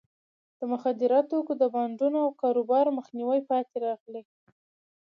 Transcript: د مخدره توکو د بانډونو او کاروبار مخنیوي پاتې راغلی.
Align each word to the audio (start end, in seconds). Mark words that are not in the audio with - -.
د 0.57 0.59
مخدره 0.71 1.19
توکو 1.29 1.53
د 1.61 1.63
بانډونو 1.73 2.17
او 2.25 2.29
کاروبار 2.41 2.85
مخنیوي 2.97 3.41
پاتې 3.49 3.75
راغلی. 3.85 4.23